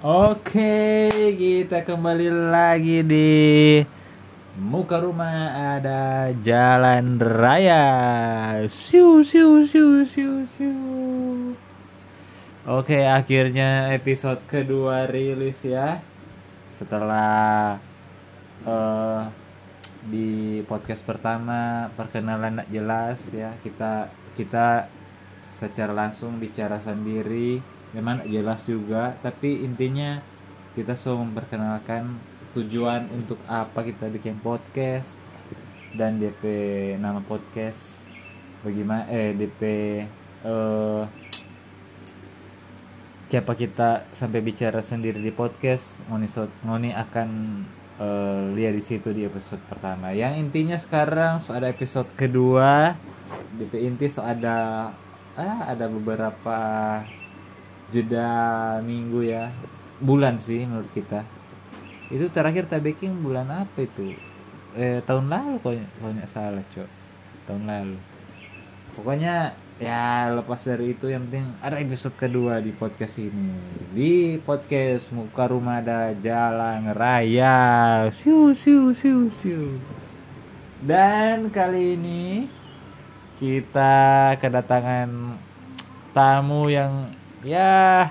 [0.00, 3.84] Oke, kita kembali lagi di
[4.56, 7.84] muka rumah ada jalan raya.
[8.64, 10.72] Siu siu siu siu siu.
[12.64, 16.00] Oke, akhirnya episode kedua rilis ya.
[16.80, 17.76] Setelah
[18.64, 19.22] eh
[20.08, 24.88] di podcast pertama perkenalan jelas ya, kita kita
[25.52, 30.22] secara langsung bicara sendiri memang tak jelas juga tapi intinya
[30.78, 32.14] kita selalu memperkenalkan
[32.54, 35.18] tujuan untuk apa kita bikin podcast
[35.94, 36.42] dan DP
[36.98, 37.98] nama podcast.
[38.62, 39.60] Bagaimana eh DP
[40.46, 41.02] eh
[43.30, 46.26] kenapa kita sampai bicara sendiri di podcast ngoni
[46.66, 47.28] ngoni akan
[47.98, 50.10] eh, lihat di situ di episode pertama.
[50.10, 52.94] Yang intinya sekarang so ada episode kedua.
[53.58, 54.90] DP inti so ada
[55.38, 56.58] ah ada beberapa
[57.90, 58.30] jeda
[58.80, 59.50] minggu ya.
[60.00, 61.26] Bulan sih menurut kita.
[62.08, 64.16] Itu terakhir tabeking bulan apa itu?
[64.74, 66.88] Eh tahun lalu nggak salah cok.
[67.50, 67.98] Tahun lalu.
[68.96, 73.54] Pokoknya ya lepas dari itu yang penting ada episode kedua di podcast ini.
[73.94, 78.08] Di podcast muka rumah ada jalan raya.
[78.10, 79.78] Siu siu siu siu.
[80.80, 82.48] Dan kali ini
[83.36, 85.36] kita kedatangan
[86.16, 88.10] tamu yang ya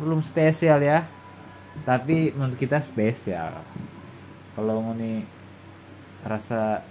[0.00, 1.08] belum spesial ya.
[1.88, 3.64] Tapi menurut kita spesial.
[4.52, 5.24] Kalau ngoni
[6.22, 6.84] rasa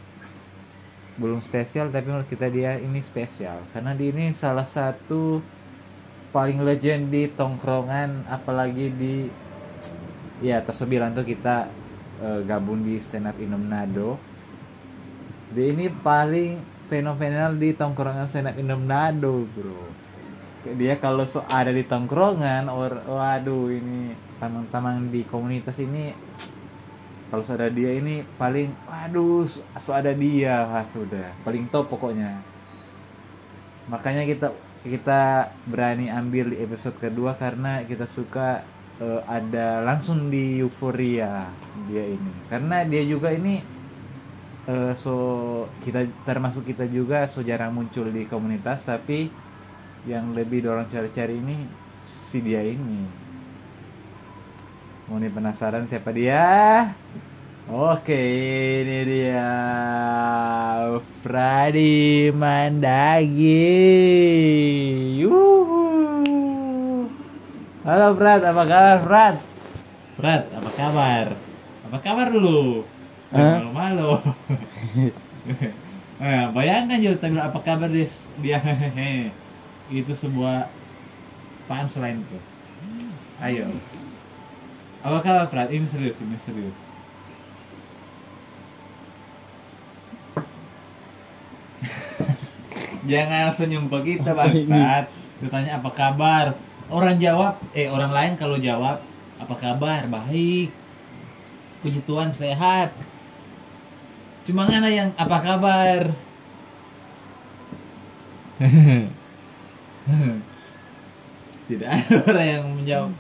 [1.22, 3.62] belum spesial tapi menurut kita dia ini spesial.
[3.72, 5.42] Karena dia ini salah satu
[6.32, 9.28] paling legend di tongkrongan apalagi di
[10.39, 11.67] ya terus bilang tuh kita
[12.23, 14.16] eh, gabung di stand up Indomnado
[15.52, 20.00] dia ini paling fenomenal di tongkrongan stand up Indomnado bro
[20.62, 26.14] dia kalau so ada di tongkrongan or waduh ini tamang-tamang di komunitas ini
[27.34, 29.48] kalau so ada dia ini paling waduh
[29.80, 32.44] so, ada dia ah, sudah paling top pokoknya.
[33.89, 34.52] Makanya kita
[34.83, 38.61] kita berani ambil di episode kedua karena kita suka
[39.00, 41.50] eh, ada langsung di euforia
[41.88, 42.33] dia ini.
[42.52, 43.64] Karena dia juga ini
[44.67, 45.16] eh, so
[45.88, 49.32] kita termasuk kita juga so jarang muncul di komunitas tapi
[50.10, 51.70] yang lebih dorong cari-cari ini
[52.02, 53.06] si dia ini.
[55.06, 56.42] Mau nih penasaran siapa dia?
[57.70, 58.17] Oke
[58.82, 59.54] ini dia.
[61.22, 63.78] Fradi Mandagi.
[65.22, 65.86] Yuhu.
[67.82, 69.36] halo Frad apa kabar Frad
[70.18, 71.26] Frad apa kabar?
[71.89, 72.86] Apa kabar dulu
[73.33, 73.62] Hah?
[73.62, 74.12] malu-malu.
[76.18, 78.10] Nah, bayangkan juga tapi apa kabar dia
[78.42, 79.30] dia hehehe
[79.91, 80.71] itu sebuah
[81.67, 82.39] punchline tuh.
[83.43, 83.67] Ayo.
[85.03, 86.77] Apa kabar Prat ini serius ini serius.
[93.11, 95.11] Jangan senyum ke kita bangsat
[95.43, 96.55] ditanya apa kabar?
[96.87, 99.03] Orang jawab eh orang lain kalau jawab
[99.35, 100.08] apa kabar?
[100.08, 100.71] Baik.
[101.83, 102.93] Puji Tuhan sehat.
[104.45, 106.13] Cuma ngana yang apa kabar
[111.81, 113.11] tidak ada orang yang menjawab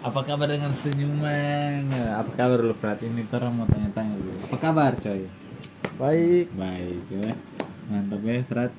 [0.00, 1.80] apa kabar dengan senyuman?
[1.88, 3.00] Ya, apa kabar lu Prat?
[3.00, 4.32] Ini orang mau tanya-tanya dulu.
[4.48, 5.24] Apa kabar coy?
[5.96, 6.52] Baik.
[6.56, 7.32] baik ya.
[7.88, 8.72] Mantap ya Prat.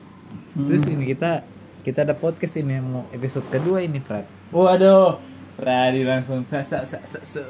[0.54, 1.46] Terus ini kita
[1.82, 4.30] kita ada podcast ini yang mau episode kedua ini Prat.
[4.54, 5.18] Waduh.
[5.58, 7.42] Pradi langsung sa sa sa sa, sa.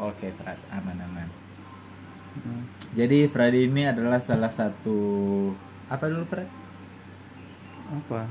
[0.00, 0.60] oke Prat.
[0.72, 1.28] Aman aman.
[2.96, 4.96] Jadi Fradi ini adalah salah satu
[5.88, 6.48] apa dulu Fred?
[7.88, 8.28] Apa?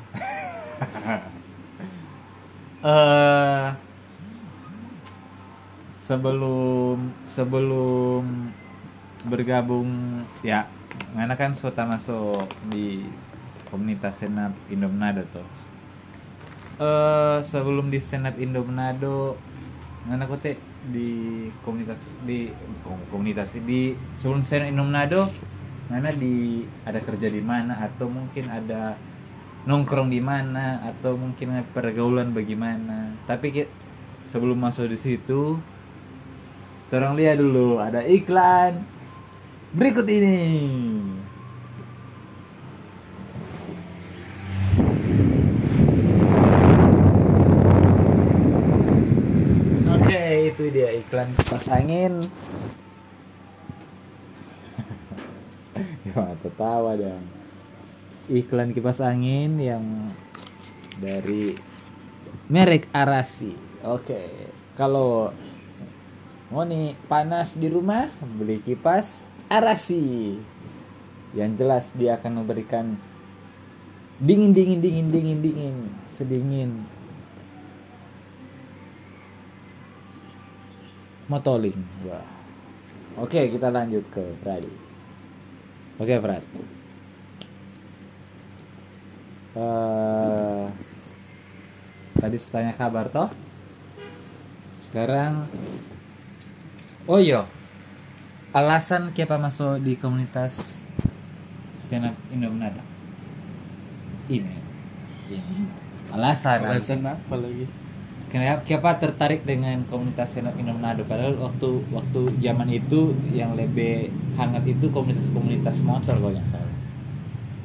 [2.85, 3.67] eh
[5.97, 8.53] sebelum sebelum
[9.25, 10.69] bergabung ya
[11.17, 13.09] ngana kan sudah masuk di
[13.73, 15.47] komunitas senap Indomnado tuh.
[16.77, 19.33] Eh sebelum di senap Indomnado
[20.05, 22.53] ngana kote di komunitas di
[22.85, 25.33] kom- komunitas di sebelum senap Indomnado
[25.89, 27.81] ngana di ada kerja di mana?
[27.81, 28.93] Atau mungkin ada
[29.65, 33.71] nongkrong di mana atau mungkin pergaulan bagaimana tapi ki-
[34.29, 35.57] sebelum masuk di situ
[36.85, 38.77] Terang lihat dulu ada iklan
[39.73, 40.37] berikut ini.
[49.97, 52.21] Oke, itu dia iklan kipas angin.
[56.05, 57.44] Gimana tertawa dong.
[58.25, 60.09] Iklan kipas angin yang
[60.97, 61.53] dari
[62.49, 63.53] merek Arasi.
[63.85, 65.29] Oke, kalau
[66.49, 70.41] mau nih panas di rumah, beli kipas Arasi.
[71.37, 72.97] Yang jelas dia akan memberikan
[74.17, 75.75] dingin dingin dingin dingin dingin
[76.09, 76.71] sedingin
[81.29, 81.77] motoling.
[82.09, 82.25] Wah.
[83.21, 84.73] Oke, kita lanjut ke Fradi.
[86.01, 86.74] Oke, Frad.
[89.55, 90.63] Eh,
[92.19, 93.31] tadi tanya kabar toh?
[94.83, 95.47] Sekarang
[97.07, 97.47] Oh iya.
[98.51, 100.59] Alasan kenapa masuk di komunitas
[101.79, 102.83] stand up Indo Manado?
[104.27, 104.59] Ini.
[105.31, 105.57] Ini.
[106.11, 106.59] Alasan.
[106.67, 107.71] Alasan apa lagi?
[108.27, 110.75] Kenapa, kenapa tertarik dengan komunitas stand up Indo?
[111.07, 116.74] Padahal waktu waktu zaman itu yang lebih hangat itu komunitas-komunitas motor kalau nggak salah.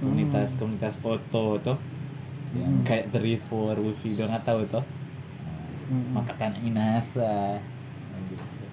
[0.01, 1.79] Komunitas komunitas foto tuh.
[2.51, 2.83] Yang Hmm.
[2.83, 4.85] kayak The River, Wusi, udah nggak tahu tuh.
[5.87, 6.17] Hmm.
[6.17, 7.61] Makatan Inasa.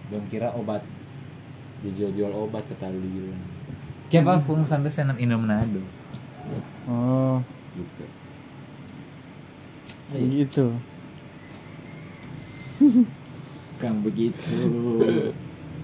[0.08, 0.82] Dong kira obat
[1.84, 3.28] dijual-jual obat ke tali.
[4.08, 5.84] Kenapa langsung sampai stand up Indo Manado?
[6.88, 7.44] Oh,
[7.76, 8.04] Gitu.
[10.16, 10.68] gitu.
[13.76, 14.58] Bukan begitu.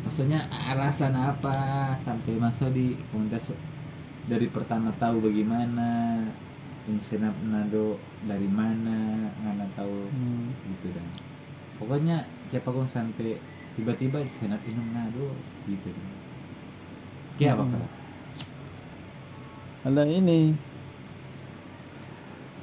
[0.04, 1.56] Maksudnya alasan apa
[2.00, 3.52] sampai masuk di komunitas
[4.24, 6.20] dari pertama tahu bagaimana
[6.84, 7.96] up Manado
[8.28, 10.52] dari mana mana tahu Hmm.
[10.76, 11.08] gitu dan
[11.80, 13.40] pokoknya siapa kau sampai
[13.76, 15.32] tiba-tiba di stand up Indo Manado
[15.68, 16.08] gitu dan.
[17.40, 17.72] Kayak apa Hmm.
[17.72, 17.90] Fran?
[19.84, 20.56] Ada ini.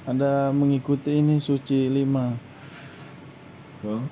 [0.09, 2.33] Ada mengikuti ini suci lima.
[3.85, 4.09] Bang?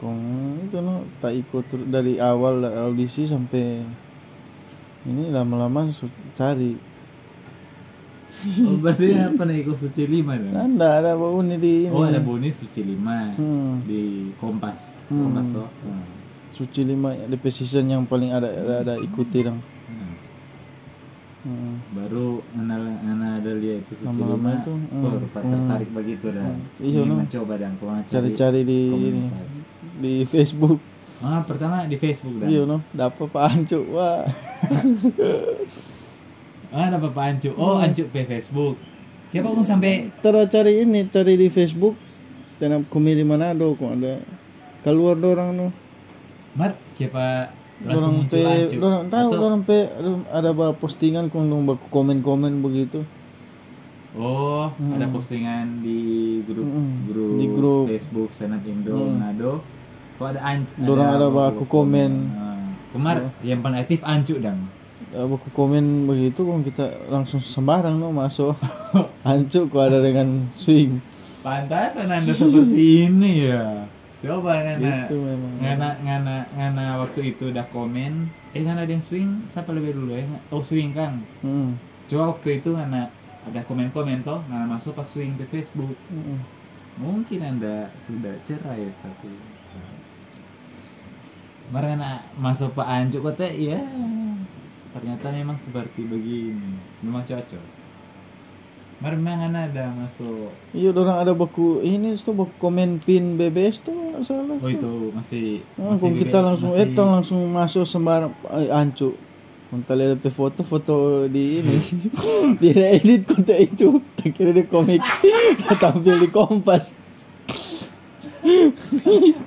[0.00, 0.20] Kong
[0.64, 3.84] itu no tak ikut dari awal audisi sampai
[5.02, 6.76] ini lama-lama su- cari.
[8.62, 10.54] Oh, berarti apa nih ikut suci lima dong?
[10.54, 11.90] Anda ada bau ini di ini.
[11.90, 13.82] Oh ada bonus suci lima Hmm.
[13.82, 14.78] di Kompas.
[15.08, 15.26] Hmm.
[15.26, 15.68] Kompas toh.
[15.82, 16.04] Hmm.
[16.52, 19.58] Suci lima DP season yang paling ada ada, ada ikuti dong.
[19.58, 20.14] Hmm.
[21.42, 21.74] Hmm.
[21.90, 24.62] Baru ngana ngana ada lihat itu suci lima.
[24.62, 25.02] itu, hmm.
[25.02, 25.50] baru Hmm.
[25.50, 26.62] tertarik begitu dan Hmm.
[26.78, 27.14] Iya, ingin no.
[27.18, 27.72] mencoba dan
[28.06, 28.92] Cari-cari di ini
[29.26, 29.48] komunitas.
[29.98, 30.78] di Facebook.
[31.20, 32.48] Ah pertama di Facebook dan.
[32.48, 33.78] Iya no, dapat Pak Ancu.
[33.92, 34.24] Wah.
[36.70, 37.50] Ah ada Bapak Ancu.
[37.52, 37.84] Oh Hmm.
[37.84, 38.78] Ancu pe Facebook.
[39.30, 41.98] Siapa mau sampai Terus cari ini, cari di Facebook.
[42.56, 44.22] Tenap komedi Manado kok ada.
[44.80, 45.66] Keluar dorang no.
[46.54, 47.50] Mar siapa
[47.82, 48.76] muncul pe, Ancu?
[48.78, 49.78] dorang tahu dorang pe
[50.30, 53.02] ada bah postingan kong dong komen-komen begitu.
[54.10, 54.94] Oh, Hmm.
[54.94, 55.98] ada postingan di
[56.42, 57.06] grup Hmm.
[57.06, 57.84] grup, Di grup.
[57.86, 59.18] Facebook Senat Indo Hmm.
[59.18, 59.62] Manado.
[60.20, 60.72] Kok ada Ancu?
[60.84, 62.12] Dorang ada baku komen.
[62.36, 62.60] Ah.
[62.92, 64.68] Kemar yang paling aktif Ancu dang.
[65.16, 68.52] Apa ku komen begitu kong kita langsung sembarang no masuk.
[69.24, 71.00] Ancu kok ada dengan swing.
[71.40, 73.88] Pantasan Anda seperti ini ya.
[74.20, 75.52] Coba ngana Itu memang.
[75.64, 78.28] ngana ngana ngana waktu itu udah komen.
[78.52, 80.28] Eh ngana ada yang swing, siapa lebih dulu ya?
[80.52, 81.24] Oh swing Kang.
[81.40, 81.80] Hmm.
[82.04, 83.08] Coba waktu itu ngana
[83.48, 85.96] ada komen-komen toh, ngana masuk pas swing ke Facebook.
[86.12, 86.44] Hmm.
[87.00, 89.32] Mungkin Anda sudah cerai tapi
[91.70, 93.78] Marana masuk Pak Anjuk kota ya
[94.90, 97.62] ternyata memang seperti begini memang cocok
[99.00, 104.58] memang ada masuk Iya, orang ada baku ini tuh baku komen pin BBS tuh salah.
[104.58, 109.16] oh itu masih Ah, masih kung kita langsung masih- etong langsung masuk sembarang ay, ancu.
[109.70, 111.78] Kung tali ada pe foto foto di ini.
[112.60, 114.02] Dia edit konten itu.
[114.18, 114.98] Tak kira di komik.
[115.80, 116.98] tampil di kompas.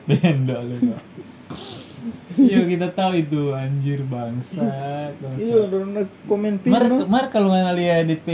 [0.07, 0.95] benda lu
[2.35, 5.13] Iya kita tahu itu anjir bangsat.
[5.15, 5.37] bangsat.
[5.37, 6.69] Iya, nak komen pin.
[6.69, 6.83] Mar?
[7.05, 8.27] Mar kalau nggak lihat DP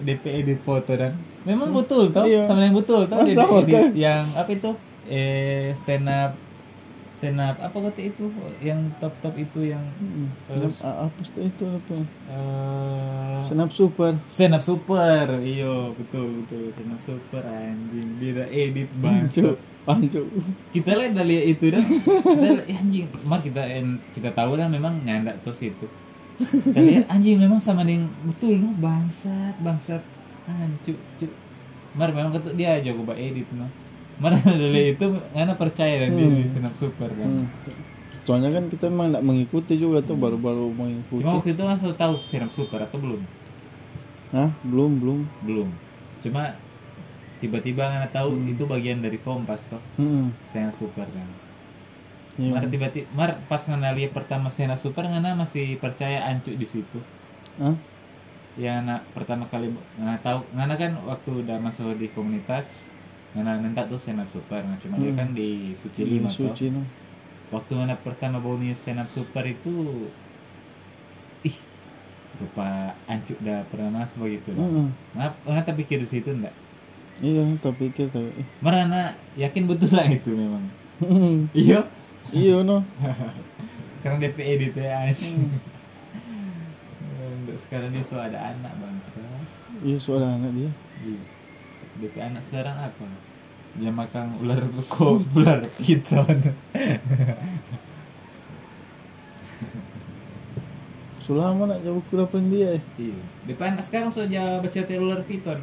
[0.00, 2.44] DP edit foto dan memang betul toh Iya.
[2.44, 3.90] sama yang betul Ah, DP sama, edit kan?
[3.94, 4.70] yang apa itu
[5.06, 6.32] eh stand up
[7.14, 8.24] stand up apa kata itu
[8.60, 10.28] yang top top itu yang Hmm.
[10.46, 10.80] Terus?
[10.80, 11.96] Ah, Apa tuh itu apa?
[12.28, 14.12] eh Senap super.
[14.28, 19.56] stand up super iyo betul betul stand up super anjing dia edit bangsat
[19.90, 20.20] Ancu.
[20.70, 23.62] kita lihat dari itu dah kita lihat, "Ya, anjing mar kita
[24.12, 25.86] kita tahu lah memang nyandak terus itu
[26.38, 30.02] kita lihat anjing memang sama dengan betul no bangsat bangsat
[30.46, 31.32] ancu cuk
[31.92, 33.64] mar memang ketuk dia jago ba edit no
[34.16, 36.36] mar dari itu ngana percaya dan dia Hmm.
[36.36, 37.48] di senap super kan Hmm.
[38.22, 41.24] Soalnya kan kita memang nggak mengikuti juga tuh baru-baru mengikuti.
[41.24, 43.24] cuma waktu itu langsung tahu senap super atau belum
[44.28, 44.52] Hah?
[44.62, 45.20] Belum, belum.
[45.42, 45.68] belum
[46.20, 46.52] cuma
[47.38, 48.50] tiba-tiba ngana tahu Hmm.
[48.50, 50.30] itu bagian dari kompas toh Hmm.
[50.44, 51.28] senap super kan
[52.34, 52.54] Iya.
[52.54, 57.02] Mar tiba-tiba Mar pas ngana lihat pertama Sena Super ngana masih percaya ancu di situ.
[57.58, 57.74] Hah?
[58.54, 59.66] Ya anak pertama kali
[59.96, 62.86] ngana tahu ngana kan waktu udah masuk di komunitas
[63.28, 65.18] Ngana nentak tuh senap super, nah cuma dia Hmm.
[65.18, 66.48] kan di suci lima tuh.
[66.48, 66.80] suci no
[67.50, 70.08] Waktu mana pertama boni senap super itu,
[71.42, 71.56] ih,
[72.36, 72.68] rupa
[73.04, 74.62] ancuk dah pernah masuk begitu lah.
[74.62, 74.88] Heeh.
[75.12, 76.54] Ngap, ngapa pikir di situ enggak?
[77.18, 78.46] Iya tak eh.
[78.62, 80.64] Merana yakin betul lah itu memang.
[81.54, 81.86] Iya,
[82.34, 82.82] iya no
[84.02, 85.26] karena DP edit ya aja.
[85.26, 85.58] Hmm.
[87.42, 89.20] Untuk sekarang dia sudah ada anak bangsa.
[89.82, 90.70] iya soal anak dia
[91.02, 91.22] Iya.
[91.98, 93.06] DP anak sekarang apa?
[93.78, 96.38] Dia makan ular kok ular piton.
[101.22, 102.82] Sulama nak jauh kurapan dia eh.
[102.96, 103.18] Iya.
[103.50, 105.60] DP anak sekarang sudah baca ular piton.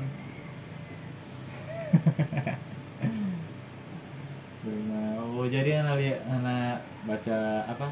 [4.66, 7.38] Nah, oh jadi anak lihat anak baca
[7.70, 7.88] apa?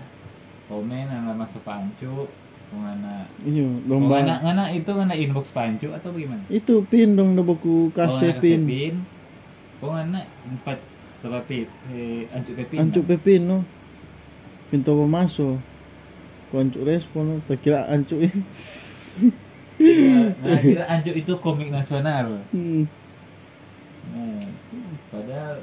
[0.66, 2.26] Komen anak masuk pancu,
[2.74, 4.26] mana Iya, Oh, lomba.
[4.26, 6.42] anak anak itu anak inbox pancu atau bagaimana?
[6.50, 8.62] Itu pin dong udah buku Oh, kasih anak pin.
[8.66, 8.96] pin.
[9.84, 10.80] Anak empat
[11.20, 12.80] sebab pin eh ancuk pepin.
[12.82, 13.58] Ancuk pepin no.
[14.72, 15.60] Pintu masuk.
[16.50, 17.36] Kau respon no.
[17.46, 18.42] Tak kira ancuk ini.
[20.42, 22.42] Nah, kira ancuk itu komik nasional.
[22.50, 22.88] Hmm.
[25.10, 25.56] Padahal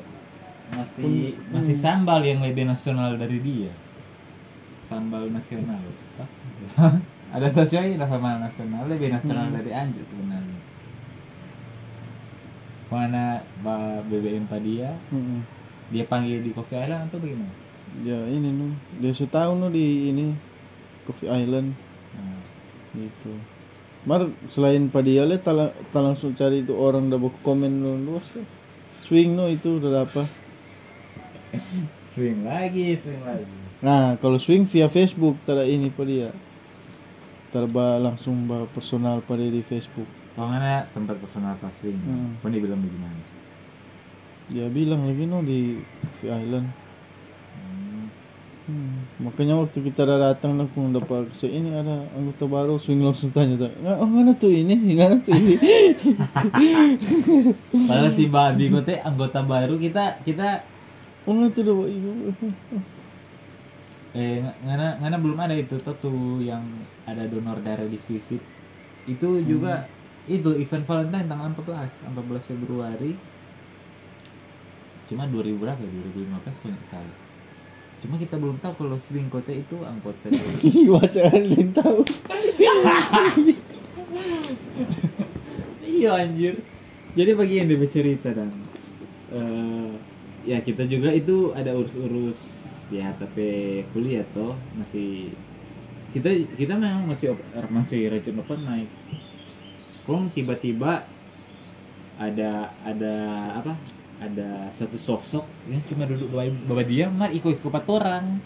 [0.71, 3.73] masih masih sambal yang lebih nasional dari dia.
[4.87, 5.83] Sambal nasional.
[7.35, 9.57] Ada tuh coy lah sambal nasional lebih nasional Hmm.
[9.59, 10.59] dari anjuk sebenarnya.
[12.91, 13.39] Mana
[14.03, 15.47] BBM Padia Hmm.
[15.91, 17.55] dia panggil di Coffee Island atau bagaimana?
[18.03, 18.75] Ya ini no.
[18.99, 20.35] Dia setahun no di ini
[21.07, 21.75] Coffee Island
[22.11, 22.43] Nah,
[22.99, 23.31] gitu.
[24.03, 25.55] Mar selain Padia le tak
[25.95, 28.43] langsung cari itu orang buku komen no luas kan.
[29.11, 30.23] Swing no itu udah apa?
[32.15, 33.51] swing lagi, swing lagi.
[33.83, 36.31] Nah, kalau swing via Facebook tada ini Padia.
[37.51, 40.07] Terba langsung ba personal pada di Facebook.
[40.39, 42.39] Kalau mana sempat personal pas swing, Hmm.
[42.39, 43.19] pun dia bilang bagaimana?
[44.47, 45.83] Dia bilang lagi no di
[46.23, 46.71] Island.
[48.71, 49.03] Hmm.
[49.19, 49.27] Hmm.
[49.27, 53.29] Makanya waktu kita dah datang lah kung dapat se ini ada anggota baru swing langsung
[53.29, 55.55] tanya tak, "Nga- oh mana tuh ini, mana tuh ini.
[57.89, 60.63] Padahal si babi kok teh anggota baru kita kita
[61.27, 62.11] oh mana tuh dah ibu.
[64.13, 66.63] eh ng- ngana ngana belum ada itu tuh tuh yang
[67.05, 68.41] ada donor darah di visit
[69.07, 69.87] itu juga
[70.27, 73.15] itu event Valentine tanggal 14 14 Februari
[75.07, 77.17] cuma 2000 berapa ya 2015 kalau nggak salah
[78.01, 80.33] cuma kita belum tahu kalau swing kote itu anggota
[80.91, 82.01] Baca yang tahu.
[85.85, 86.55] iya anjir.
[87.13, 88.51] Jadi bagian dia bercerita dan
[89.35, 89.91] eh,
[90.49, 92.49] ya kita juga itu ada urus-urus.
[92.91, 95.31] Ya tapi kuliah toh masih
[96.11, 96.27] kita
[96.59, 97.39] kita memang masih
[97.69, 98.89] masih rajin open mic.
[100.09, 101.05] Kok tiba-tiba
[102.21, 103.15] ada ada
[103.61, 103.73] apa
[104.21, 108.37] ada satu sosok yang cuma duduk bawa, dia mar ikut ikut orang.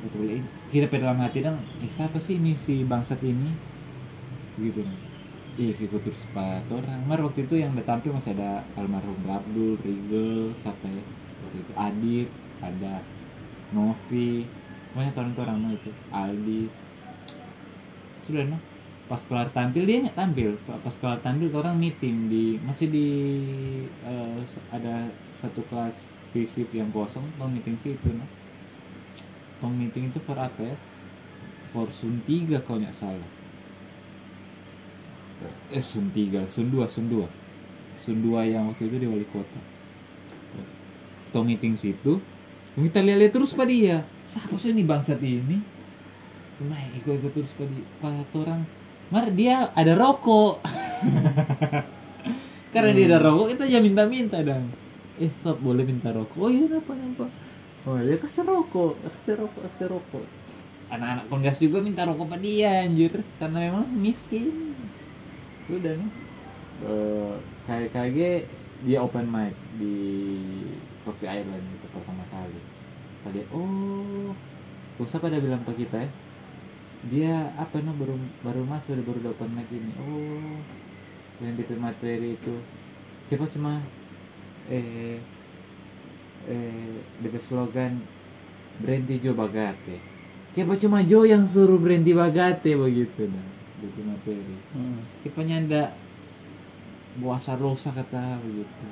[0.00, 0.40] Betul
[0.72, 3.52] kita dalam hati dong eh, siapa sih ini si bangsat ini?
[4.56, 4.80] Gitu.
[5.60, 7.04] Iya ikut terus empat orang.
[7.04, 11.04] Mar waktu itu yang tampil masih ada almarhum Abdul Rigel siapa ya?
[11.44, 12.28] Waktu itu Adit
[12.64, 13.04] ada
[13.76, 14.48] Novi.
[14.96, 16.64] Banyak orang-orang itu Aldi.
[18.24, 18.77] Sudah no
[19.08, 20.54] pas kelar tampil dia nggak tampil.
[20.68, 23.08] Pas kelar tampil orang meeting di masih di
[24.04, 24.38] eh,
[24.68, 28.28] ada satu kelas visip yang kosong tong meeting situ no
[29.64, 30.76] tong meeting itu for apa ya?
[31.72, 33.30] For Sun 3 kalau nggak salah.
[35.72, 37.24] Eh Sun 3 Sun 2 Sun 2
[37.96, 39.60] Sun 2 yang waktu itu di wali kota.
[41.32, 42.20] Tong meeting situ
[42.78, 44.06] kita lihat-lihat terus pada dia.
[44.30, 45.58] Siapa sih ini bangsat ini?
[46.62, 47.50] Nah, ikut-ikut terus
[47.98, 48.62] pada orang
[49.08, 50.60] Mar dia ada rokok.
[52.72, 54.68] Karena dia ada rokok kita jangan minta-minta dong.
[55.16, 56.36] Eh sob boleh minta rokok?
[56.36, 57.26] Oh iya kenapa kenapa?
[57.88, 60.24] Oh dia kasih rokok kasih rokok kasih rokok.
[60.92, 63.24] Anak-anak penggas juga minta rokok pada dia anjir.
[63.40, 64.76] Karena memang miskin.
[65.64, 66.12] Sudah nih
[66.78, 67.34] Eh,
[67.66, 68.18] kayak KG
[68.86, 69.50] dia open mic
[69.82, 69.98] di
[71.02, 72.60] Coffee Island itu pertama kali.
[73.26, 74.30] Tadi oh
[74.98, 76.10] Usah pada bilang ke kita ya
[77.06, 79.94] dia apa no baru baru masuk baru open mic ini.
[80.02, 80.58] Oh
[81.38, 82.54] yang di materi itu.
[83.30, 83.78] Siapa cuma
[84.66, 85.22] eh
[86.48, 88.02] eh DP slogan
[88.80, 89.98] berhenti Jo Bagate
[90.54, 93.46] siapa cuma Jo yang suruh berhenti Bagate begitu nah
[93.78, 94.56] DP materi.
[94.74, 95.00] Hmm.
[95.22, 95.94] siapa nyanda
[97.18, 98.86] buasa rosa kata begitu.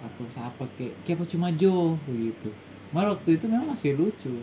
[0.00, 2.48] Atau siapa ke siapa cuma Jo begitu.
[2.92, 4.40] Malah waktu itu memang masih lucu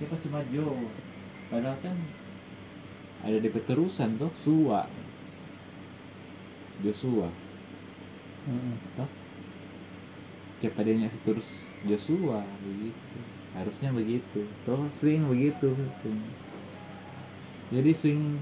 [0.00, 0.72] siapa cuma Jo
[1.52, 1.96] padahal kan
[3.20, 4.88] ada DP terusan tuh Suwa.
[6.80, 7.28] Joshua.
[8.48, 8.80] Mm.
[8.96, 9.10] toh?
[10.64, 13.16] Siapa dia ngasih terus Joshua begitu.
[13.52, 14.48] Harusnya begitu.
[14.64, 16.24] Toh swing begitu swing.
[17.68, 18.40] Jadi swing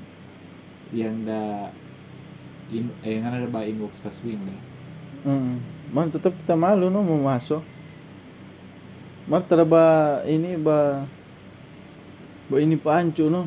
[0.95, 1.75] yang da
[2.71, 4.61] in, eh yang ada ba inbox pas swing dah.
[5.27, 5.59] Mm.
[5.91, 7.67] Man tetap kita malu no mau masuk.
[9.27, 11.03] Mar tada ba ini ba
[12.49, 13.47] ba ini pancu no.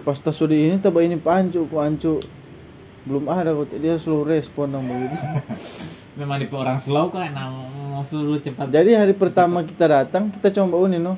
[0.00, 2.16] Pas tas sudah ini taba ini pancu ku ancu
[3.00, 5.16] belum ada kok dia slow respon nang begitu.
[6.20, 10.88] memang di orang slow kan mau suruh cepat Jadi hari pertama kita datang kita coba
[10.88, 11.14] ini no.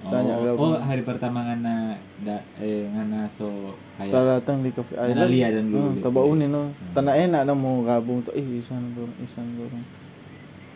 [0.00, 0.72] oh, tanya oh, gabung.
[0.80, 5.28] hari pertama ngana da, eh ngana so Kita datang di Cafe Island.
[5.28, 6.62] lihat dan dulu Hmm, taba ini no.
[6.92, 9.84] Tanah enak na mau gabung tuh ih isan dorong isan dorong.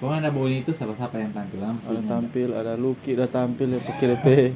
[0.07, 4.53] Ada bau itu siapa-siapa yang tampil kan Ada tampil, ada Lucky udah tampil ya pakai.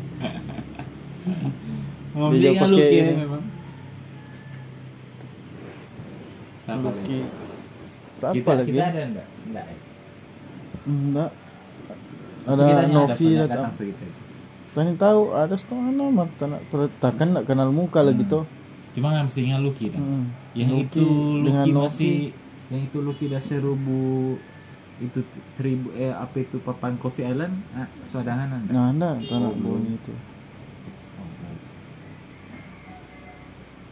[2.12, 3.12] Mau Dia pakai lu ini.
[3.16, 3.42] memang.
[6.64, 7.18] Siapa lagi?
[8.18, 8.70] Siapa kita, lagi?
[8.70, 9.26] Kita ada enggak?
[9.46, 9.64] Enggak.
[9.64, 9.76] ya?
[10.84, 11.30] Enggak.
[12.38, 13.72] Kita Ada ada Novi soalnya datang.
[14.68, 16.48] Tani tahu ada setengah nama tak
[16.98, 18.30] takkan nak kenal muka lagi Hmm.
[18.30, 18.44] tuh.
[18.92, 20.00] Cuma nggak mesti ingat Lucky kan.
[20.00, 20.24] Hmm.
[20.52, 21.04] Yang itu
[21.40, 21.70] Novi.
[21.72, 22.14] masih
[22.68, 24.36] yang itu Lucky dah seribu
[24.98, 25.22] itu
[25.54, 29.94] tribu eh apa itu papan Coffee Island ah, saudangan anda Nah, ada tanah Oh, boni
[29.94, 30.10] itu.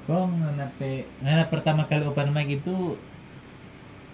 [0.07, 2.95] Kau nganape ngana pertama kali open mic itu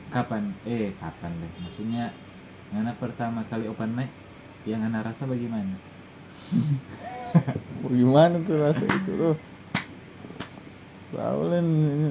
[0.09, 0.57] kapan?
[0.65, 1.53] Eh kapan deh?
[1.61, 2.05] Maksudnya
[2.73, 4.09] ngana pertama kali open mic
[4.65, 5.77] yang ngana rasa bagaimana?
[7.85, 9.37] Bagaimana tuh rasa itu tuh?
[11.13, 11.61] Tahu lah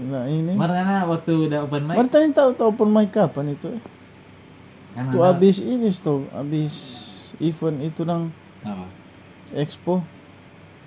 [0.07, 0.53] nah ini.
[0.53, 3.69] Mar ngana waktu udah open mic Martani tahu tahu open mic kapan itu?
[3.73, 3.81] eh?
[4.91, 6.73] Kan Tuh ngana- abis ini tuh, abis
[7.37, 8.29] event itu nang
[8.59, 8.85] apa?
[9.53, 10.03] expo.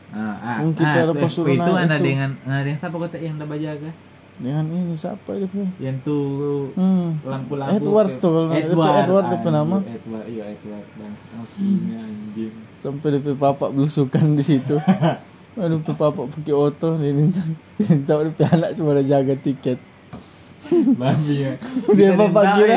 [0.08, 2.04] Ah, ah, Mungkin kita ada tuh, pasurunan itu ada itu.
[2.04, 3.90] dengan ada yang siapa kota yang ada bajaga
[4.34, 5.66] Dengan ini siapa punya?
[5.78, 7.18] yang tuh Hmm.
[7.20, 9.76] lampu-lampu Edward tuh kalau itu Edward dia nama.
[9.76, 14.76] anjing, Edward iya Edward bang Maksudnya anjing Sampai DP bapak belusukan di situ.
[15.56, 17.42] Aduh, DP bapak pakai oto dia minta
[17.80, 19.78] minta DP anak cuma ada jaga tiket.
[20.94, 21.52] Babi ya
[21.96, 22.76] Dia bapak kira,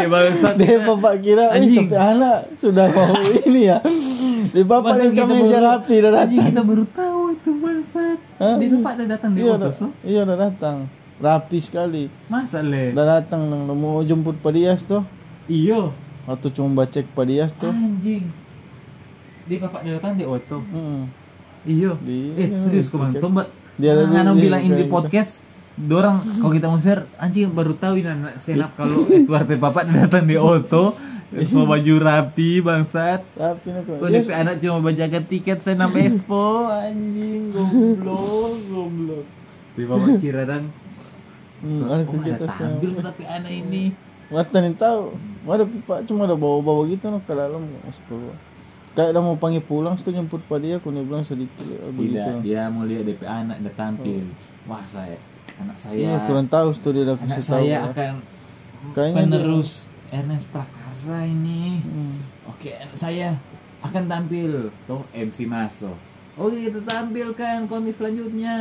[0.55, 1.87] dia bapak kira, Anjing.
[1.87, 3.13] tapi anak sudah mau
[3.47, 3.77] ini ya.
[4.47, 6.45] Dia bapak yang kita meja rapi udah datang.
[6.45, 8.17] kita baru tahu itu bangsat.
[8.57, 9.87] Di bapak udah datang di Iya, udah, so.
[10.01, 10.77] iya udah datang.
[11.17, 12.03] Rapi sekali.
[12.27, 12.93] Masa le?
[12.93, 15.01] Udah datang nang mau jemput Pak Dias tuh.
[15.47, 15.95] Iyo.
[16.23, 17.71] Atau cuma cek Pak Dias tuh.
[17.71, 18.27] Anjing.
[19.45, 20.59] Di bapak udah datang di auto.
[20.61, 21.07] Hmm.
[21.63, 21.95] Iyo.
[21.99, 23.15] Di- Eh serius kau bang.
[23.77, 25.46] Dia ada Dia di- di kayak podcast.
[25.77, 30.25] Dorang kalau kita mau share anjing baru tahu ini anak senap kalau Edward bapak datang
[30.25, 30.97] di auto.
[31.27, 33.21] Semua baju rapi bangsat.
[33.37, 34.09] Rapi nih kok.
[34.09, 39.25] DP anak cuma bajakan tiket senam expo anjing goblok goblok.
[39.77, 40.73] Di bapak kira dan
[41.57, 42.05] Hmm, So, oh, ada
[42.53, 43.89] tampil tapi anak ini
[44.29, 45.17] Marta nih tahu.
[45.49, 48.37] Ada pipa cuma ada bawa-bawa gitu no ke dalam masuk.
[48.93, 51.65] Kayak udah mau panggil pulang, tuh jemput Pak dia, aku nih bilang sedikit
[51.97, 52.13] begitu.
[52.13, 54.25] tidak dia mau lihat DP anak udah tampil
[54.67, 55.17] wah saya
[55.61, 55.97] anak saya.
[55.97, 57.53] Iya, kurang tahu dia udah anak kasih tahu.
[57.53, 57.79] saya ya.
[57.89, 58.13] akan
[58.93, 59.71] Kayaknya penerus
[60.13, 61.81] Ernest Prakarsa ini.
[61.83, 62.15] Hmm.
[62.47, 63.35] oke saya
[63.83, 64.69] akan tampil.
[64.85, 65.93] Tuh MC Maso.
[66.37, 68.57] Oke kita tampilkan komik selanjutnya.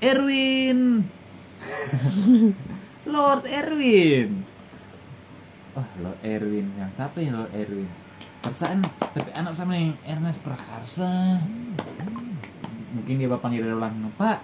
[0.00, 1.04] Erwin.
[3.12, 4.44] Lord Erwin.
[5.76, 6.66] Oh Lord Erwin.
[6.80, 7.90] Yang siapa yang Lord Erwin?
[8.40, 8.80] Perasaan
[9.12, 11.42] tapi anak sama yang Ernest Prakarsa
[12.96, 14.40] mungkin dia bapak ngira ulang pak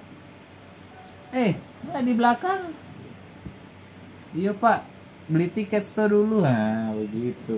[1.32, 1.56] eh
[1.88, 2.62] nggak di belakang?
[4.36, 4.84] Iya pak
[5.32, 6.44] beli tiket store dulu.
[6.44, 7.56] Ah begitu.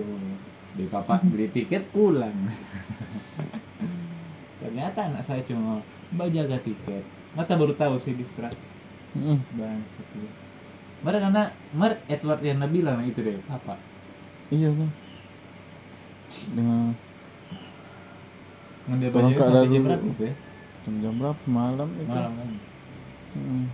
[0.75, 2.33] Di bapak beli tiket pulang.
[4.63, 5.83] Ternyata anak saya cuma
[6.15, 7.03] mbak jaga tiket.
[7.35, 8.47] Mata baru tahu sih di Fra
[9.15, 9.39] Hmm.
[9.55, 10.27] bangsat dia.
[10.99, 13.79] Mari karena Mar Edward yang Nabila nah itu deh apa
[14.51, 14.91] Iya kan.
[16.51, 16.91] Dengan
[18.91, 20.35] ngambil Tolong baju sampai jam berapa itu ya
[20.85, 22.07] jam, jam berapa malam itu?
[22.13, 22.49] malam kan
[23.35, 23.67] Hmm.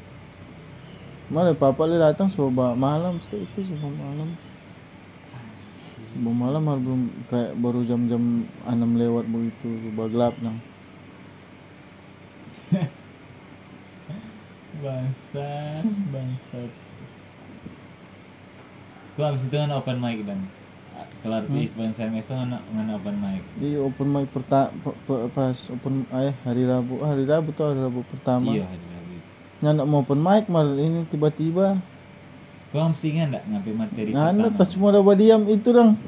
[1.30, 4.34] Mana papa dia datang coba malam itu coba malam.
[6.18, 10.58] Coba malam har- belum kayak baru jam-jam 6 lewat begitu coba gelap nang.
[14.82, 16.72] bangsat bangsat
[19.14, 20.48] gua abis itu kan open mic dan
[21.22, 25.30] kelar tuh event saya besok kan ngan open mic Di open mic perta pe- pe-
[25.30, 28.50] pas open eh hari Rabu ah, hari Rabu tuh hari Rabu pertama.
[28.50, 29.28] iya hari Rabu itu.
[29.60, 31.78] Nyandak mau open mic mal ini tiba-tiba
[32.72, 34.58] gua mesti nggak ngambil materi Nggak pertama?
[34.58, 35.92] tas cuma ada diam itu dong.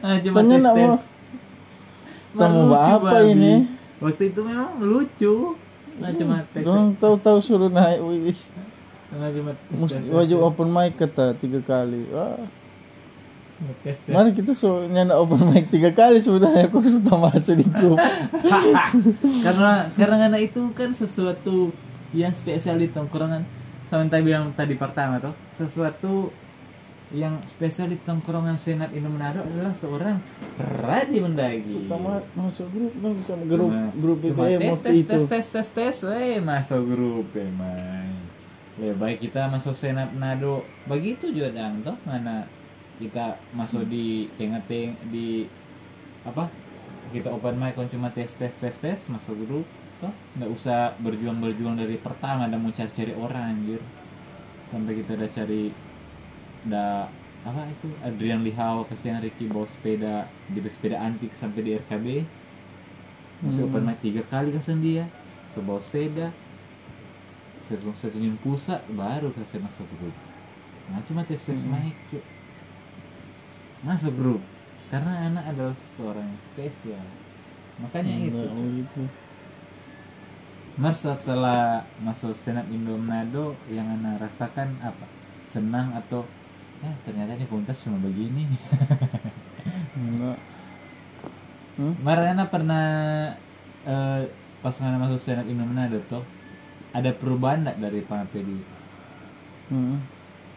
[0.00, 0.96] Ah, cuma tanya tes nak tes mau
[2.32, 3.32] Tamu apa babi.
[3.34, 3.54] ini?
[3.98, 5.34] waktu itu memang lucu
[5.98, 8.38] nah cuma tek Dong tahu-tahu suruh naik wih.
[9.08, 12.04] Mesti wajib open mic kata tiga kali.
[12.12, 12.36] Wah.
[13.82, 17.66] tes tes Mari kita so nyanda open mic tiga kali sebenarnya aku sudah masuk di
[17.66, 17.98] grup.
[19.46, 21.72] karena karena karena itu kan sesuatu
[22.12, 23.42] yang spesial di tongkrongan
[23.88, 26.28] sama bilang tadi pertama tuh sesuatu
[27.08, 30.20] yang spesial di tongkrongan senat Indo Manado adalah seorang
[30.60, 34.96] Radi Mendagi Kita ma- masuk grup dong sama grup Cuma- grup cuma BBM tes, tes,
[35.00, 35.08] itu.
[35.08, 38.27] tes tes tes tes eh masuk grup emang
[38.78, 41.98] lebih baik kita masuk senat Manado begitu juga dang toh?
[42.06, 42.46] Mana
[43.02, 45.50] kita masuk di tengah-teng di
[46.22, 46.46] apa?
[47.10, 49.66] Kita open mic kan cuma tes tes tes tes masuk grup
[49.98, 50.14] toh?
[50.38, 53.82] Nggak usah berjuang berjuang dari pertama dan mau cari cari orang anjir.
[54.70, 55.62] Sampai kita udah cari
[56.70, 56.92] udah
[57.46, 57.88] apa itu?
[58.02, 62.06] Adrian Lihau kasihan Ricky bawa sepeda di sepeda antik sampai di RKB
[63.38, 63.70] masih Hmm.
[63.74, 65.04] open mic tiga kali kasihan dia.
[65.50, 66.30] So bawa sepeda
[67.68, 70.16] saya langsung saya tunjuk pusat baru saya masuk grup
[70.88, 71.92] nah cuma tes tes Hmm.
[72.08, 72.24] cuk
[73.84, 74.42] masuk grup
[74.88, 77.04] karena anak adalah seorang yang spesial
[77.78, 78.68] makanya itu Enggak, Cuk.
[78.74, 79.02] gitu.
[80.78, 85.06] Mar setelah masuk stand up Indo Manado yang anda rasakan apa
[85.44, 86.22] senang atau
[86.78, 88.48] ya ternyata ini komunitas cuma begini
[89.94, 90.38] Enggak.
[91.78, 91.94] Hmm?
[92.02, 92.86] Mar anda pernah
[93.86, 94.22] eh,
[94.58, 96.26] pas anda masuk stand up Indo Manado tuh
[96.92, 98.58] ada perubahan nggak dari Pangapedi
[99.68, 100.00] Hmm.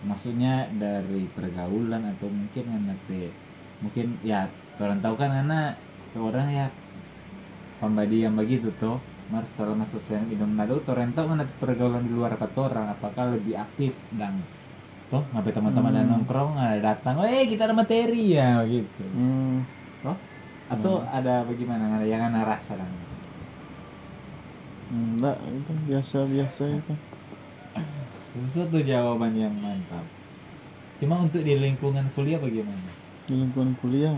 [0.08, 3.28] maksudnya dari pergaulan atau mungkin anda pe
[3.84, 4.48] mungkin ya
[4.80, 5.76] orang tahu kan anda
[6.16, 6.66] orang ya
[7.84, 10.00] pembadi yang begitu tuh Mar setelah masuk
[10.32, 14.40] Indo Manado orang tahu kan ada pergaulan di luar apa orang apakah lebih aktif dan
[15.12, 16.12] toh ngapain teman-teman ada Hmm.
[16.24, 19.04] nongkrong ada datang eh kita ada materi ya gitu.
[19.12, 19.68] Hmm.
[20.00, 20.16] toh?
[20.72, 22.00] Atau ada bagaimana?
[22.00, 22.88] Ada yang anda rasa dan
[24.92, 26.94] Enggak, itu biasa-biasa itu.
[28.32, 30.04] sesuatu jawaban yang mantap
[30.96, 32.80] cuma untuk di lingkungan kuliah bagaimana
[33.28, 34.16] Di lingkungan kuliah.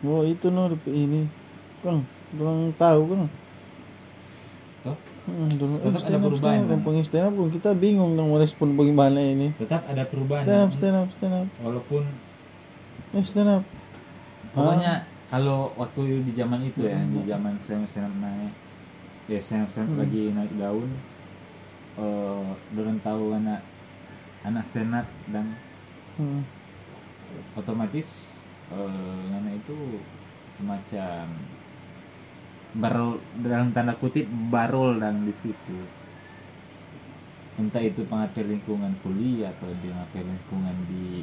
[0.00, 1.24] Oh, itu no ini.
[1.80, 3.20] Kang, orang tahu kan.
[4.82, 7.00] toh Hmm, dulu Tetap eh, ada stand up, perubahan, stand up, kan?
[7.00, 9.56] Stand up pun kita bingung dong merespon bagaimana ini.
[9.56, 11.48] tetap ada perubahan Stand up, stand up, stand up.
[11.60, 12.02] walaupun
[13.12, 13.62] Eh, stand up.
[14.52, 15.08] pokoknya Ah.
[15.30, 17.28] kalau waktu di zaman itu ya di Hmm.
[17.30, 18.52] zaman saya saya naik
[19.24, 19.96] ya saya Hmm.
[19.96, 20.90] lagi naik daun
[21.96, 23.64] eh dorong tahu anak
[24.44, 25.56] anak stand up dan
[26.20, 26.44] Hmm.
[27.56, 30.02] otomatis eh anak itu
[30.54, 31.26] semacam
[32.74, 35.78] barul dalam tanda kutip barul dan di situ
[37.54, 41.22] entah itu pengatur lingkungan kuliah atau di lingkungan di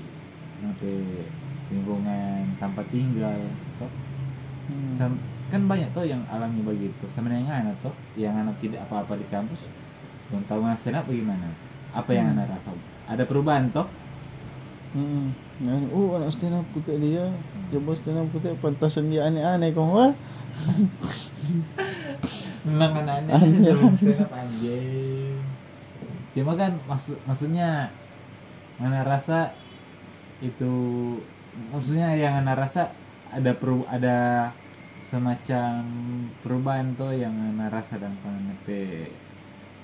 [1.71, 3.39] lingkungan tempat tinggal
[3.77, 3.91] toh
[4.61, 4.95] Hmm.
[4.95, 5.19] Sam-
[5.51, 9.27] kan banyak tuh yang alami begitu sama yang anak tuh yang anak tidak apa-apa di
[9.27, 9.67] kampus
[10.31, 11.51] belum tahu nggak stand up bagaimana
[11.91, 12.35] apa yang Hmm.
[12.39, 12.71] anak rasa
[13.05, 13.85] ada perubahan toh
[14.91, 15.31] Hmm.
[15.63, 17.23] Nah, oh anak stand up kutek dia.
[17.71, 20.11] Dia bos stand up kutek pantasan dia aneh-aneh kau wah.
[22.67, 23.63] memang anak-anak Anjing.
[23.65, 25.35] sebelum stand up anjing
[26.31, 27.91] cuma kan maksud maksudnya
[28.77, 29.51] anak rasa
[30.39, 30.71] itu
[31.71, 32.91] maksudnya yang anak rasa
[33.27, 34.49] ada peru ada
[35.11, 35.75] semacam
[36.41, 39.11] perubahan tuh yang anak rasa dan pengenete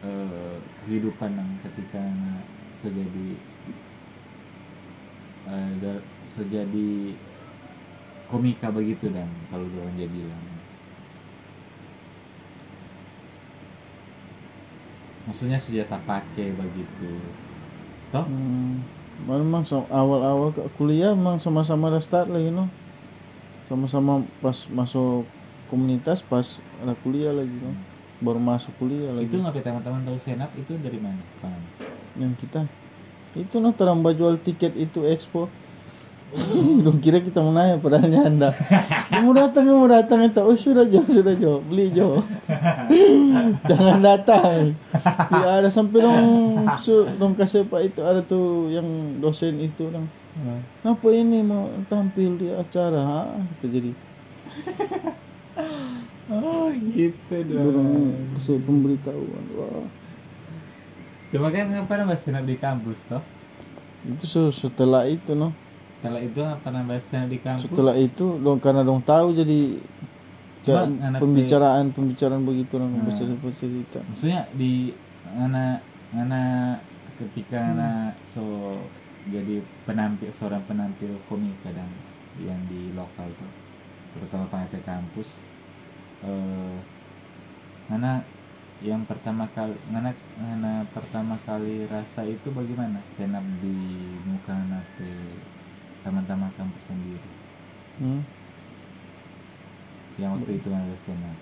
[0.10, 2.04] eh, kehidupan yang ketika
[2.80, 3.28] sejadi
[5.82, 7.16] da- sejadi
[8.32, 10.44] komika begitu dan kalau orang dia bilang
[15.28, 17.12] maksudnya sudah tak pakai begitu
[18.12, 18.80] toh Hmm.
[19.26, 22.70] Memang so- awal-awal kuliah memang sama-sama ada start lagi no.
[23.67, 25.27] Sama-sama pas masuk
[25.67, 26.47] komunitas pas
[26.80, 27.75] ada kuliah lagi no.
[28.23, 29.30] Baru masuk kuliah lagi.
[29.30, 31.62] itu ngapain teman-teman tahu senap itu dari mana Tangan.
[32.17, 32.65] yang kita?
[33.38, 35.51] Itu no teramba jual tiket itu expo.
[36.84, 38.51] Dong kira kita mau nanya padahal nyanda
[39.08, 41.63] Dia mau datang mau datang itu oh sudah jo sudah jo.
[41.63, 42.19] Beli jo.
[43.69, 44.75] Jangan datang.
[44.91, 46.27] Tidak ada sampai dong
[47.15, 50.12] dong kasih pak itu ada tuh yang dosen itu dong
[50.86, 53.91] apa ini mau tampil di acara itu jadi
[56.34, 59.86] oh gitu dorong kasih pemberitahuan wah.
[61.28, 63.19] Coba kan ngapain senap di kampus toh?
[64.08, 65.52] Itu se- setelah itu no
[66.00, 67.67] setelah itu bahas senap di kampus?
[67.67, 69.82] Setelah itu dong karena dong tahu jadi
[70.76, 73.08] anak pembicaraan pembicaraan begitu dong Nah.
[73.08, 74.91] bercerita cerita maksudnya di
[75.32, 75.80] ngana
[76.12, 76.43] ngana
[77.15, 77.91] ketika ngana
[78.28, 78.43] so
[79.28, 81.90] jadi penampil seorang penampil komik kadang
[82.40, 83.52] yang di lokal tuh
[84.16, 85.44] terutama pengajar kampus.
[86.26, 86.78] Eh
[87.88, 88.24] ngana
[88.84, 93.76] yang pertama kali ngana, ngana pertama kali rasa itu bagaimana stand up di
[94.28, 95.12] muka nape
[96.06, 97.30] teman-teman kampus sendiri?
[97.98, 98.22] Hmm?
[100.18, 101.38] yang waktu itu ada stand up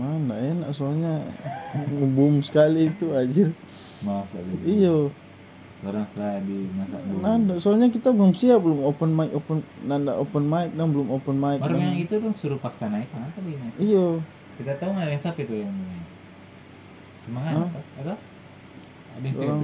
[0.00, 1.28] mana enak soalnya.
[1.92, 3.52] Ngebum sekali itu aja
[4.00, 5.12] masa gitu
[5.78, 7.18] iyo seorang lah di masa dulu.
[7.22, 11.36] Nanda soalnya kita belum siap belum open mic open nanda open mic dan belum open
[11.38, 13.22] mic dan- yang itu dong suruh paksa naik kan?
[13.24, 14.18] Apa gimana iyo
[14.58, 15.74] kita tahu nggak ada yang sakit tuh yang
[17.22, 17.54] cuma kan
[17.94, 18.16] atau
[19.14, 19.60] ada yang orang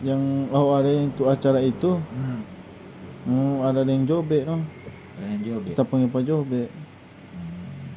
[0.00, 1.96] yang oh ada yang itu acara itu.
[1.96, 2.40] Hmm.
[3.24, 4.64] hmm, ada yang jobe no
[5.16, 6.68] ada yang ya kita panggil pak jobe
[7.34, 7.88] Hmm.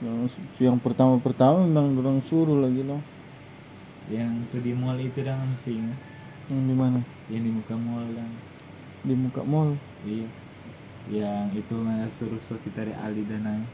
[0.00, 0.16] yang,
[0.60, 2.98] yang pertama pertama memang orang suruh lagi no
[4.08, 6.00] yang tuh di mall itu masih ingat.
[6.48, 7.00] Yang di mana?
[7.28, 8.30] Yang di muka mall dan
[9.04, 9.70] di muka mall?
[10.08, 10.28] Iya.
[11.12, 13.64] Yang itu nggak suruh so kita dari Ali dan Nai.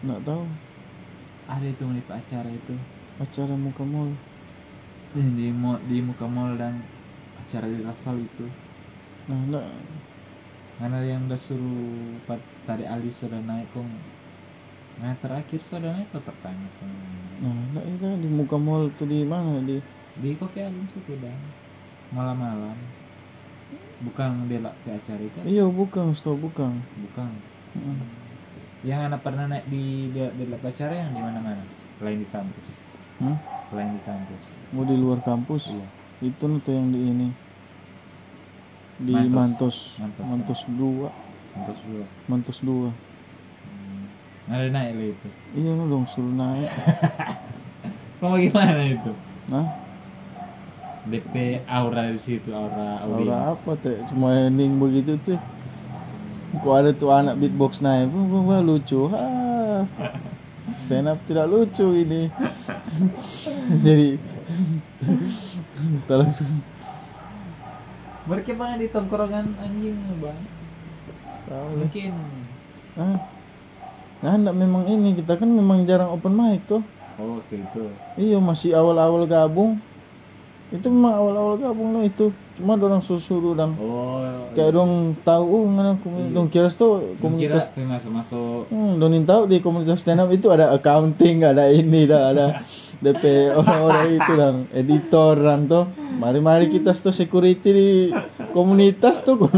[0.00, 0.44] nggak tahu.
[1.44, 2.74] Ada itu nih acara itu.
[3.20, 4.16] Acara muka mall.
[5.12, 6.80] Di mall di muka mall dan
[7.36, 8.48] acara di Rasal itu.
[9.28, 9.68] Nah nggak.
[10.80, 12.16] Karena yang udah suruh
[12.64, 13.92] tadi Ali sudah naik kong
[14.98, 16.92] nah terakhir sudah naik tuh pertanyaan sama
[17.40, 19.62] nah nggak itu di muka mall tuh di mana?
[19.64, 19.80] Di
[20.20, 21.38] di Coffee Alliance itu dan
[22.10, 22.76] malam-malam.
[24.02, 26.82] Bukan lah ke acara itu iya bukan setahu bukan.
[27.06, 27.30] Bukan.
[27.70, 28.02] Mm.
[28.82, 31.62] yang anak pernah naik di di, di lab acara yang di mana-mana?
[32.00, 32.80] Selain di kampus.
[33.20, 33.36] Hmm?
[33.68, 34.42] selain di kampus.
[34.72, 35.70] Mau di luar kampus?
[35.70, 35.86] Iya.
[36.24, 37.28] Itu tuh yang di ini.
[38.98, 39.36] Di Mantos.
[39.36, 39.78] Mantos.
[40.00, 41.08] Mantos, Mantos, dua.
[41.54, 42.04] Untuk dua.
[42.26, 42.90] Mantos dua.
[42.90, 43.09] hmm.
[44.50, 45.28] Ada naik lah itu?
[45.54, 46.66] Iya no dong suruh naik.
[48.18, 49.12] Kok bagaimana itu?
[49.46, 49.66] Nah
[51.06, 53.30] DP aura di situ aura audiens.
[53.30, 53.96] Aura apa teh?
[54.10, 55.40] Cuma ending begitu tuh
[56.50, 58.10] kok ada tuh anak beatbox naik?
[58.10, 59.06] Wah, wah, wah, lucu.
[59.06, 59.22] Ha
[60.76, 62.26] stand up tidak lucu ini.
[63.86, 64.18] Jadi
[66.02, 66.50] kita langsung
[68.26, 70.38] mereka banget di tongkrongan anjing bang.
[71.48, 71.68] Tahu.
[71.86, 72.12] Mungkin.
[72.98, 73.39] Ah
[74.20, 76.84] nah enggak memang ini kita kan memang jarang open mic tuh.
[77.20, 79.80] Oh gitu iya masih awal-awal gabung.
[80.70, 82.32] Itu memang awal-awal gabung loh itu.
[82.60, 84.20] Cuma orang suruh dong oh
[84.52, 89.24] kayak dong tahu oh ngana komunitas dong kira tuh komunitas komunitas masuk masuk Hmm, Donin
[89.24, 92.46] tahu di komunitas stand up itu ada accounting, ada ini dah, ada
[93.00, 93.22] DP
[93.58, 95.88] orang-orang itu dan editor dan tuh.
[96.20, 97.88] Mari-mari kita tuh security di
[98.52, 99.40] komunitas tuh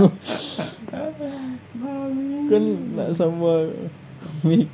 [2.53, 3.73] kan nggak sama
[4.45, 4.69] mik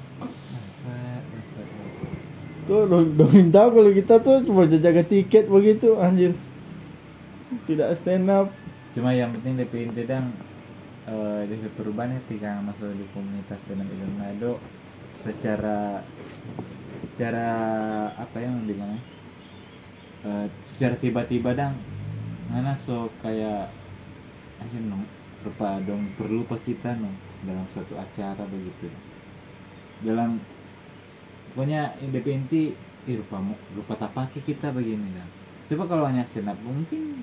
[2.68, 6.36] tuh Don- Donin tahu kalau kita tuh cuma jaga tiket begitu anjir.
[7.64, 8.52] Tidak stand up.
[8.88, 10.32] cuma yang penting DP inti dan
[11.08, 14.60] eh, DP perubahan ketika masuk di komunitas senam Illuminado
[15.16, 16.04] secara
[17.00, 17.48] secara
[18.16, 18.96] apa yang dengan
[20.24, 21.76] eh, secara tiba-tiba dang
[22.48, 23.68] mana so kayak
[24.58, 25.04] aja no
[25.44, 27.12] rupa dong perlu pak kita no
[27.44, 28.88] dalam suatu acara begitu
[30.06, 30.38] dalam
[31.52, 31.80] pokoknya
[32.12, 32.62] DP inti
[33.08, 35.26] ih, rupa mo- rupa tak pakai kita begini dah
[35.68, 37.20] coba kalau hanya senap mungkin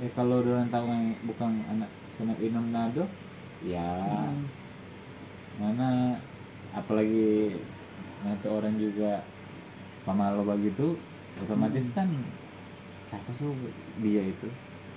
[0.00, 3.04] ya kalau orang tahu yang bukan anak senap Inom Nado
[3.64, 3.84] ya
[5.60, 6.16] mana
[6.72, 7.52] apalagi
[8.24, 9.20] nanti orang juga
[10.08, 10.96] pamalo begitu
[11.44, 12.08] otomatis kan
[13.04, 13.48] siapa sih
[14.00, 14.48] dia itu?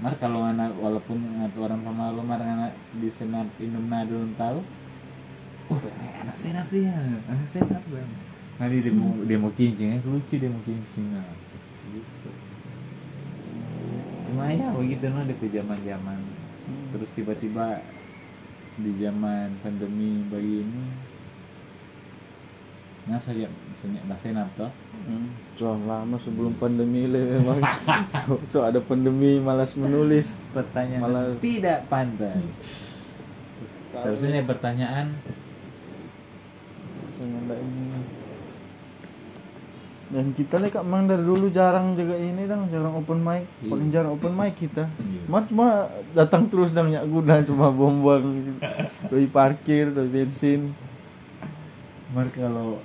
[0.01, 4.59] Mar kalau anak walaupun anak orang pamalo mar anak di senap Inom Nado tahu
[5.71, 5.79] oh
[6.23, 6.95] anak senap dia.
[7.27, 11.25] Anak senap bang nanti dia mau dia mau kincing eh, lucu dia mau kincing nah
[11.89, 12.29] gitu
[14.29, 15.25] cuma ya begitu no.
[15.25, 16.19] Di zaman zaman
[16.93, 17.81] terus tiba-tiba
[18.77, 21.11] di zaman pandemi begini
[23.03, 24.71] nggak saja senyap bahasa senap toh.
[25.03, 27.59] Hmm, so lama sebelum pandemi le memang.
[28.23, 30.39] So, so ada pandemi malas menulis.
[30.55, 31.03] Pertanyaan.
[31.03, 31.35] Malas.
[31.43, 32.39] tidak pantas.
[33.91, 35.19] Seharusnya pertanyaan
[37.23, 38.01] Soalnya nggak ini.
[40.13, 43.49] dan kita nih kak mang dari dulu jarang jaga ini dong jarang open mic.
[43.65, 43.69] Iya.
[43.73, 44.85] paling jarang open mic kita.
[45.01, 45.21] Iya.
[45.25, 48.53] Mar cuma datang terus dong nyak guna cuma buang-buang.
[49.09, 50.69] Doi parkir doi bensin.
[52.13, 52.77] Mar kalau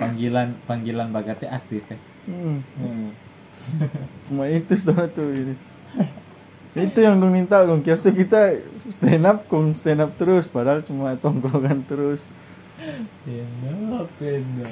[0.00, 1.98] panggilan panggilan bagatnya aktif ya?
[2.32, 2.64] Hmm.
[4.30, 5.54] cuma itu sama tuh ini.
[6.72, 7.84] Itu yang dong minta dong.
[7.84, 8.56] Kios tuh kita
[8.88, 10.48] stand up kong stand up terus.
[10.48, 12.24] Padahal cuma tongkrongan terus
[13.24, 13.44] ya
[14.18, 14.66] pendo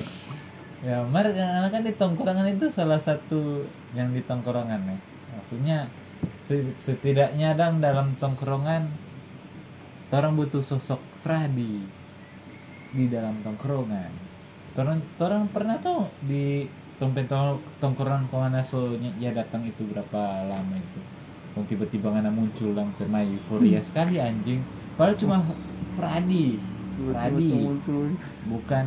[0.83, 3.63] ya mar karena kan di tongkrongan itu salah satu
[3.95, 4.99] yang di tongkrongan ya.
[5.39, 5.79] Maksudnya
[6.51, 8.91] se- setidaknya dang dalam tongkrongan
[10.13, 11.87] orang butuh sosok Fradi
[12.93, 14.11] di dalam tongkrongan.
[14.75, 16.67] Orang orang pernah tuh di
[16.99, 18.61] tempat tong- tongkrongan ke mana?
[18.61, 21.01] So ya datang itu berapa lama itu?
[21.55, 24.59] Kok tiba-tiba ngana muncul dan kena euforia sekali anjing.
[24.99, 25.37] Padahal cuma
[25.95, 26.59] Fradi
[26.99, 28.13] Muncul
[28.47, 28.87] bukan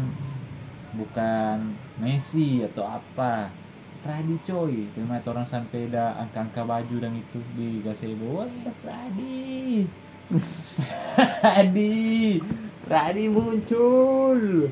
[0.96, 1.58] bukan
[2.00, 3.50] Messi atau apa.
[4.06, 4.86] Fradi coy.
[4.94, 8.46] Terima orang sampai dah angka-angka baju dan itu di gazebo.
[8.46, 8.50] Wah
[8.86, 9.90] Fradi
[11.42, 12.38] Fradi
[12.86, 14.70] Fradi muncul.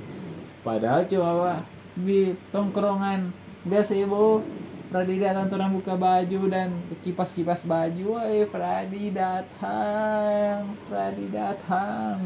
[0.61, 1.65] Padahal cuma
[1.97, 3.33] di tongkrongan
[3.65, 4.45] gazebo
[4.93, 6.69] Fradi datang orang buka baju dan
[7.01, 8.21] kipas-kipas baju.
[8.21, 10.77] Wah Fradi datang.
[10.85, 12.21] Fradi datang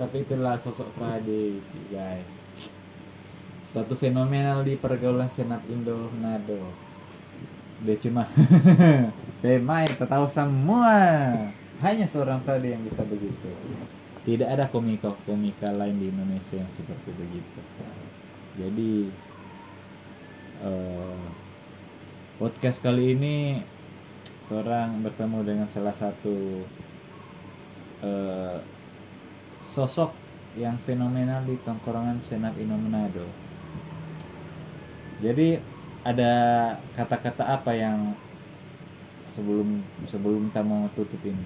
[0.00, 1.60] tapi itulah sosok Frade
[1.92, 2.32] guys.
[3.60, 6.72] Suatu fenomenal di pergaulan senat Indo Nado.
[7.84, 8.24] Dia cuma
[9.44, 10.96] pemain tahu semua.
[11.84, 13.52] Hanya seorang Frade yang bisa begitu.
[14.24, 17.60] Tidak ada komika komika lain di Indonesia yang seperti begitu.
[18.56, 18.92] Jadi
[20.64, 21.24] eh,
[22.40, 23.36] podcast kali ini
[24.48, 26.64] orang bertemu dengan salah satu
[28.00, 28.79] eh,
[29.64, 30.12] sosok
[30.58, 33.26] yang fenomenal di tongkrongan Senat Indo Manado.
[35.20, 35.60] Jadi
[36.00, 36.32] ada
[36.96, 38.16] kata-kata apa yang
[39.28, 41.44] sebelum sebelum kita mau tutup ini?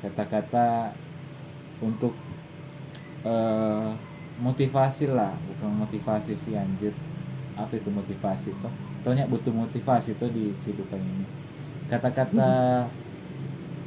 [0.00, 0.94] Kata-kata
[1.82, 2.14] untuk
[3.26, 3.88] eh,
[4.40, 6.94] motivasi lah, bukan motivasi sih anjir.
[7.54, 8.72] Apa itu motivasi toh?
[9.04, 11.26] Tohnya butuh motivasi tuh di kehidupan ini.
[11.86, 12.82] Kata-kata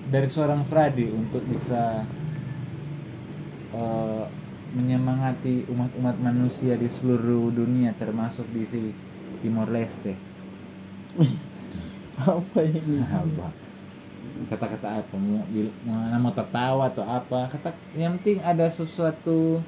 [0.08, 2.06] dari seorang Fradi untuk bisa
[3.78, 4.26] eh,
[4.74, 8.82] menyemangati umat-umat manusia di seluruh dunia termasuk di si
[9.40, 10.18] Timor Leste.
[12.18, 13.48] apa ini Apa?
[14.50, 15.14] Kata-kata apa?
[15.18, 17.50] Mau, bil- mau, tertawa atau apa?
[17.50, 19.62] Kata yang penting ada sesuatu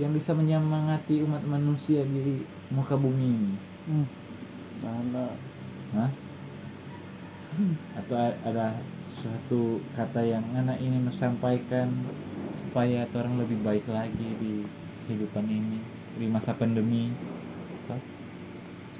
[0.00, 3.54] yang bisa menyemangati umat manusia di muka bumi ini.
[3.90, 4.06] hmm.
[4.80, 5.26] mana
[5.90, 6.10] Hah?
[7.98, 8.78] Atau ada
[9.10, 11.90] suatu kata yang anak ini mau sampaikan
[12.58, 14.66] supaya orang lebih baik lagi di
[15.06, 15.78] kehidupan ini
[16.18, 17.10] di masa pandemi.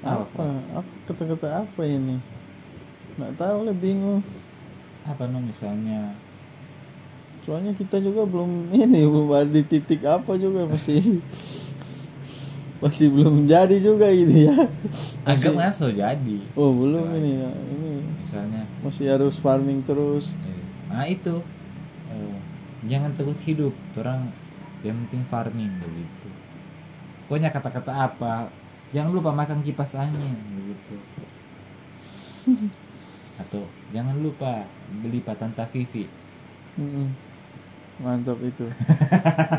[0.01, 0.25] Apa?
[0.25, 0.45] apa?
[0.81, 2.17] Apa kata-kata apa ini?
[3.19, 4.23] Nggak tahu lah bingung.
[5.03, 6.15] Apa no misalnya?
[7.41, 11.21] Soalnya kita juga belum ini belum ada di titik apa juga masih
[12.83, 14.57] masih belum jadi juga ini ya.
[15.25, 16.37] Agak ngaso jadi.
[16.57, 17.19] Oh belum Betul.
[17.21, 17.93] ini ya ini.
[18.25, 18.63] Misalnya.
[18.81, 20.33] Masih harus farming terus.
[20.41, 21.45] Eh, nah itu
[22.85, 24.31] jangan takut hidup orang
[24.81, 26.29] yang penting farming begitu.
[27.29, 28.49] Pokoknya kata-kata apa?
[28.91, 30.95] Jangan lupa makan kipas angin begitu.
[33.41, 34.65] Atau jangan lupa
[35.01, 36.09] beli patanta Vivi
[38.01, 38.65] mantap itu.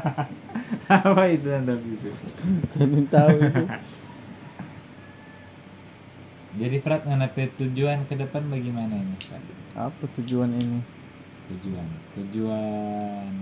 [0.90, 2.10] Apa itu Vivi
[2.74, 3.64] tadi tahu itu.
[6.52, 9.40] Jadi Frat nganape tujuan ke depan bagaimana ini Frat?
[9.72, 10.84] apa tujuan ini
[11.50, 11.88] tujuan.
[12.18, 13.32] Tujuan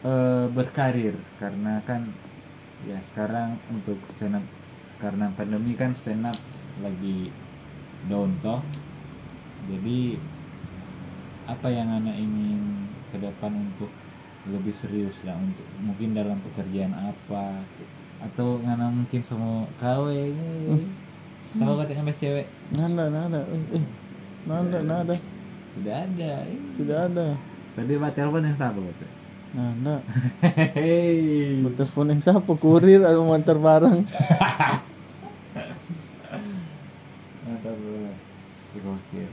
[0.00, 1.16] eh berkarir.
[1.36, 2.08] Karena kan
[2.88, 4.44] ya sekarang untuk stand up
[5.00, 6.36] karena pandemi kan stand up
[6.80, 7.28] lagi
[8.08, 8.64] down toh.
[9.68, 10.16] Jadi
[11.44, 13.90] apa yang anak ingin ke depan untuk
[14.48, 17.60] lebih serius lah untuk mungkin dalam pekerjaan apa?
[18.20, 20.20] Atau ngana mungkin semua kawe
[21.58, 22.46] tahu kata sampai cewek?
[22.72, 23.84] Nada nada eh, eh.
[24.46, 25.14] nada nada
[25.78, 26.60] tidak ada eh.
[26.78, 27.26] tidak ada
[27.70, 29.06] Tadi pak telepon yang sama kata.
[29.50, 29.96] nada
[30.74, 31.62] Hei.
[31.62, 33.98] telepon yang siapa kurir mau antar barang
[37.40, 38.16] Mantap banget.
[38.70, 39.30] Gokil.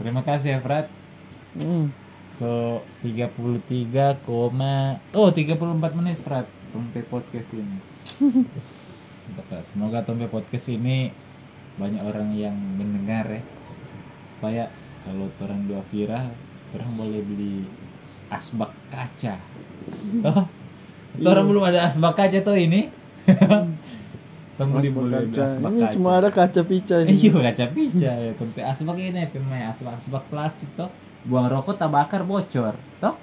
[0.00, 0.86] Terima kasih ya Frat.
[1.54, 1.86] hmm.
[2.34, 7.78] So 33, koma oh 34 menit Frat Tompe podcast ini.
[9.62, 11.12] Semoga Tompe podcast ini
[11.76, 13.42] banyak orang yang mendengar ya.
[14.34, 14.64] Supaya
[15.00, 16.28] kalau orang dua viral,
[16.70, 17.54] orang boleh beli
[18.28, 19.40] asbak kaca.
[20.22, 20.44] Oh,
[21.20, 22.86] orang belum ada asbak kaca tuh ini.
[24.56, 25.42] Tong beli Asbak boleh kaca.
[25.46, 25.94] asbak ini kaca.
[25.96, 30.24] cuma ada kaca pica ini Iya kaca pica ya tempe asbak ini pemain asbak asbak
[30.28, 30.92] plastik toh
[31.24, 33.16] buang rokok tak bakar bocor toh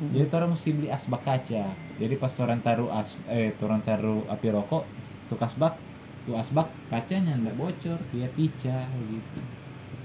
[0.00, 4.48] jadi orang mesti beli asbak kaca jadi pas orang taruh as eh orang taruh api
[4.48, 4.88] rokok
[5.28, 5.76] tuh asbak
[6.24, 9.40] tuh asbak kacanya ndak bocor dia pica gitu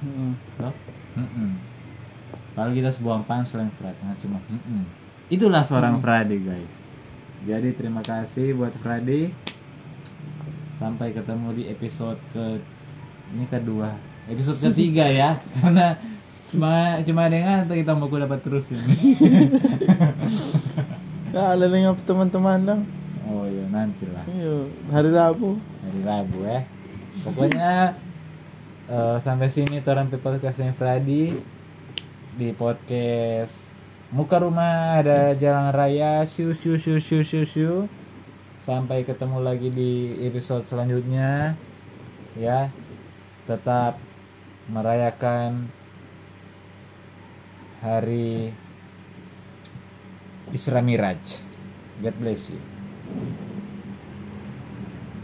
[0.04, 0.36] Hmm.
[0.60, 0.76] toh
[1.14, 1.50] Mm-mm.
[2.58, 4.84] kalau kita sebuah yang berat nah, cuma mm-mm.
[5.30, 6.74] itulah seorang Frade guys.
[7.44, 9.36] Jadi terima kasih buat Frade
[10.80, 12.60] sampai ketemu di episode ke
[13.36, 14.00] ini kedua.
[14.32, 15.36] Episode ketiga ya.
[15.60, 16.00] Karena
[16.48, 19.20] cuma cuma dengan kita mau dapat terus ini.
[21.36, 22.82] Nah, ada dengan teman-teman dong.
[23.28, 24.24] oh iya nanti lah.
[24.28, 24.56] Iya,
[24.92, 25.60] hari Rabu.
[25.84, 26.60] hari Rabu ya.
[27.28, 27.72] Pokoknya
[28.90, 31.36] eh, sampai sini Toran podcastnya Fradi.
[32.34, 37.74] Di podcast muka rumah ada jalan raya siu siu siu siu siu siu.
[38.64, 41.54] Sampai ketemu lagi di episode selanjutnya.
[42.34, 42.74] Ya
[43.46, 44.00] tetap
[44.72, 45.68] merayakan
[47.84, 48.56] hari
[50.56, 51.44] Isra Miraj.
[52.02, 52.62] God bless you